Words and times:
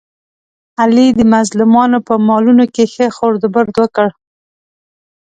علي 0.81 1.07
د 1.19 1.21
مظلومانو 1.33 1.97
په 2.07 2.13
مالونو 2.27 2.65
کې 2.73 2.83
ښه 2.93 3.07
خورد 3.15 3.41
برد 3.55 3.73
وکړ. 3.81 4.07